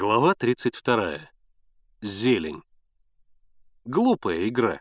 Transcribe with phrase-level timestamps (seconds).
[0.00, 1.18] Глава 32.
[2.02, 2.62] Зелень.
[3.84, 4.80] Глупая игра.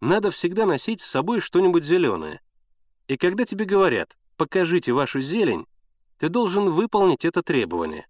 [0.00, 2.40] Надо всегда носить с собой что-нибудь зеленое.
[3.06, 5.66] И когда тебе говорят «покажите вашу зелень»,
[6.16, 8.06] ты должен выполнить это требование.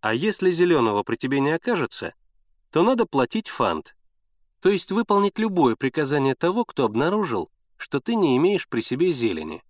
[0.00, 2.14] А если зеленого при тебе не окажется,
[2.70, 3.94] то надо платить фант,
[4.62, 9.62] то есть выполнить любое приказание того, кто обнаружил, что ты не имеешь при себе зелени.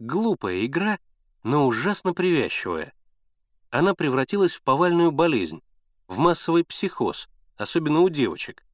[0.00, 0.98] Глупая игра,
[1.44, 2.94] но ужасно привязчивая.
[3.70, 5.62] Она превратилась в повальную болезнь,
[6.08, 8.64] в массовый психоз, особенно у девочек.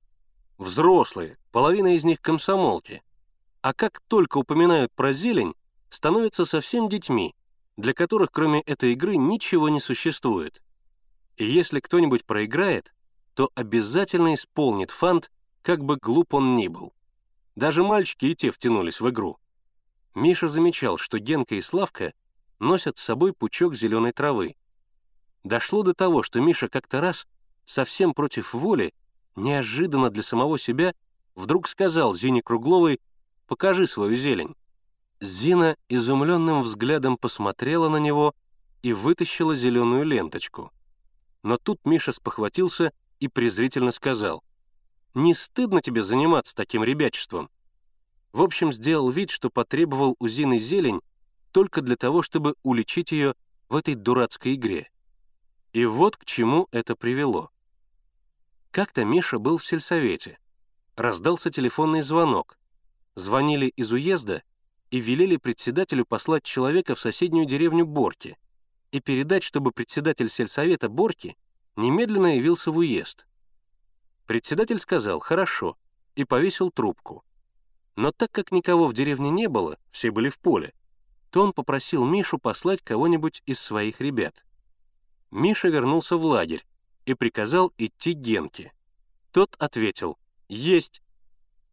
[0.59, 3.03] Взрослые, половина из них комсомолки.
[3.61, 5.55] А как только упоминают про зелень,
[5.91, 7.35] становятся совсем детьми,
[7.77, 10.63] для которых кроме этой игры ничего не существует.
[11.37, 12.95] И если кто-нибудь проиграет,
[13.35, 16.95] то обязательно исполнит фант, как бы глуп он ни был.
[17.55, 19.39] Даже мальчики и те втянулись в игру.
[20.15, 22.15] Миша замечал, что Генка и Славка
[22.59, 24.57] носят с собой пучок зеленой травы.
[25.47, 27.25] Дошло до того, что Миша как-то раз,
[27.67, 28.93] совсем против воли,
[29.37, 30.93] неожиданно для самого себя,
[31.37, 32.99] вдруг сказал Зине Кругловой
[33.47, 34.57] «Покажи свою зелень».
[35.21, 38.35] Зина изумленным взглядом посмотрела на него
[38.83, 40.73] и вытащила зеленую ленточку.
[41.45, 44.43] Но тут Миша спохватился и презрительно сказал
[45.15, 47.51] «Не стыдно тебе заниматься таким ребячеством?»
[48.33, 51.03] В общем, сделал вид, что потребовал у Зины зелень
[51.53, 53.37] только для того, чтобы уличить ее
[53.69, 54.91] в этой дурацкой игре.
[55.77, 57.51] И вот к чему это привело.
[58.71, 60.39] Как-то Миша был в сельсовете.
[60.95, 62.59] Раздался телефонный звонок.
[63.15, 64.43] Звонили из уезда
[64.91, 68.39] и велели председателю послать человека в соседнюю деревню Борки
[68.91, 71.37] и передать, чтобы председатель сельсовета Борки
[71.77, 73.27] немедленно явился в уезд.
[74.25, 75.77] Председатель сказал «хорошо»
[76.15, 77.23] и повесил трубку.
[77.97, 80.73] Но так как никого в деревне не было, все были в поле,
[81.29, 84.46] то он попросил Мишу послать кого-нибудь из своих ребят.
[85.31, 86.65] Миша вернулся в лагерь
[87.05, 88.73] и приказал идти Генке.
[89.33, 91.03] Тот ответил «Есть».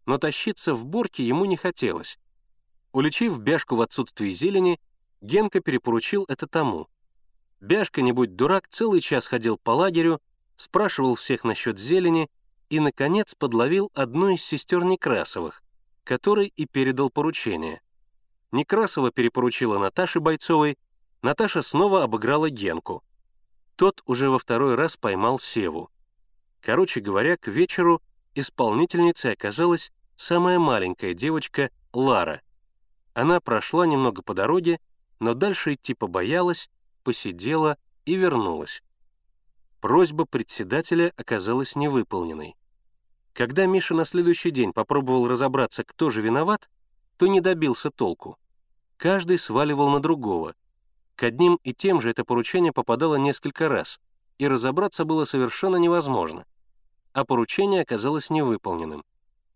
[0.06, 2.19] Но тащиться в борке ему не хотелось.
[2.92, 4.80] Уличив Бяшку в отсутствии зелени,
[5.22, 6.90] Генка перепоручил это тому.
[7.62, 10.22] Бяшка, не будь дурак, целый час ходил по лагерю,
[10.58, 12.30] спрашивал всех насчет зелени
[12.69, 15.63] и, наконец, подловил одну из сестер Некрасовых,
[16.03, 17.81] которой и передал поручение.
[18.52, 20.78] Некрасова перепоручила Наташе Бойцовой,
[21.22, 23.03] Наташа снова обыграла Генку.
[23.75, 25.89] Тот уже во второй раз поймал Севу.
[26.61, 28.01] Короче говоря, к вечеру
[28.35, 32.41] исполнительницей оказалась самая маленькая девочка Лара.
[33.13, 34.79] Она прошла немного по дороге,
[35.19, 36.69] но дальше идти побоялась,
[37.03, 38.83] посидела и вернулась.
[39.81, 42.56] Просьба председателя оказалась невыполненной.
[43.33, 46.69] Когда Миша на следующий день попробовал разобраться, кто же виноват,
[47.17, 48.38] то не добился толку.
[48.97, 50.56] Каждый сваливал на другого.
[51.16, 54.00] К одним и тем же это поручение попадало несколько раз,
[54.38, 56.46] и разобраться было совершенно невозможно.
[57.13, 59.03] А поручение оказалось невыполненным.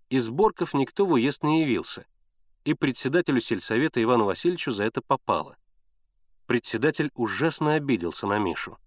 [0.10, 2.06] Из Борков никто в уезд не явился,
[2.64, 5.58] и председателю сельсовета Ивану Васильевичу за это попало.
[6.46, 8.78] Председатель ужасно обиделся на Мишу.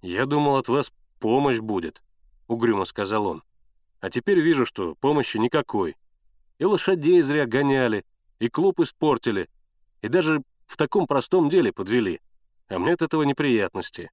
[0.00, 2.02] «Я думал, от вас помощь будет»,—
[2.46, 3.42] угрюмо сказал он.
[4.00, 5.96] А теперь вижу, что помощи никакой.
[6.58, 8.04] И лошадей зря гоняли,
[8.38, 9.48] и клуб испортили,
[10.00, 12.20] и даже в таком простом деле подвели.
[12.68, 14.12] А мне от этого неприятности.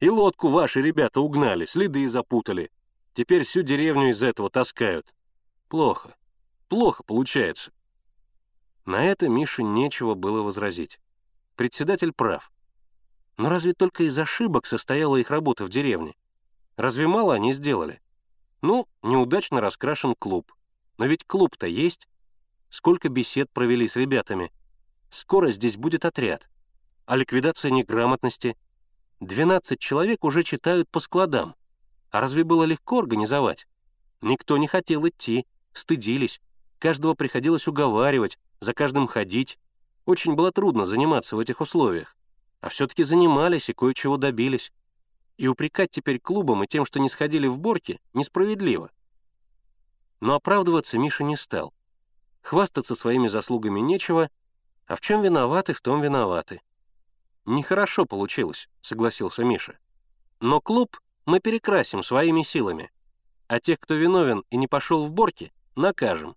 [0.00, 2.70] И лодку ваши ребята угнали, следы запутали.
[3.12, 5.14] Теперь всю деревню из этого таскают.
[5.68, 6.16] Плохо.
[6.68, 7.72] Плохо получается.
[8.86, 10.98] На это Мише нечего было возразить.
[11.56, 12.50] Председатель прав.
[13.36, 16.14] Но разве только из ошибок состояла их работа в деревне?
[16.76, 18.00] Разве мало они сделали?
[18.62, 20.54] Ну, неудачно раскрашен клуб.
[20.96, 22.08] Но ведь клуб-то есть.
[22.70, 24.50] Сколько бесед провели с ребятами.
[25.12, 26.48] Скоро здесь будет отряд.
[27.04, 28.56] А ликвидация неграмотности?
[29.20, 31.54] 12 человек уже читают по складам.
[32.10, 33.66] А разве было легко организовать?
[34.22, 36.40] Никто не хотел идти, стыдились.
[36.78, 39.58] Каждого приходилось уговаривать, за каждым ходить.
[40.06, 42.16] Очень было трудно заниматься в этих условиях.
[42.62, 44.72] А все-таки занимались и кое-чего добились.
[45.36, 48.90] И упрекать теперь клубам и тем, что не сходили в борки, несправедливо.
[50.20, 51.74] Но оправдываться Миша не стал.
[52.40, 54.30] Хвастаться своими заслугами нечего,
[54.86, 56.60] а в чем виноваты, в том виноваты.
[57.44, 59.78] «Нехорошо получилось»,— согласился Миша.
[60.40, 62.90] «Но клуб мы перекрасим своими силами,
[63.48, 66.36] а тех, кто виновен и не пошел в борки, накажем.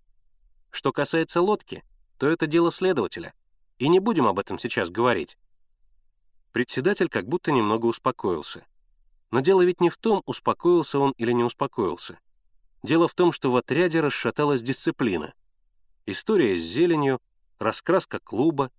[0.70, 1.84] Что касается лодки,
[2.18, 3.34] то это дело следователя,
[3.78, 5.38] и не будем об этом сейчас говорить».
[6.52, 8.64] Председатель как будто немного успокоился.
[9.30, 12.18] Но дело ведь не в том, успокоился он или не успокоился.
[12.82, 15.34] Дело в том, что в отряде расшаталась дисциплина.
[16.06, 17.20] История с зеленью,
[17.58, 18.70] раскраска клуба.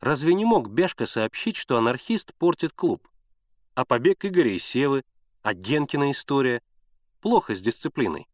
[0.00, 3.06] Разве не мог Бяшка сообщить, что анархист портит клуб?
[3.74, 5.02] А побег Игоря и Севы,
[5.42, 6.62] а Генкина история.
[7.20, 8.26] Плохо с дисциплиной.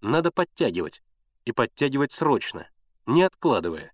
[0.00, 1.02] Надо подтягивать.
[1.44, 2.68] И подтягивать срочно,
[3.06, 3.92] не откладывая.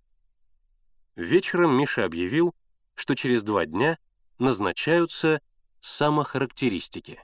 [1.17, 2.55] Вечером Миша объявил,
[2.95, 3.99] что через два дня
[4.39, 5.43] назначаются
[5.81, 7.23] самохарактеристики.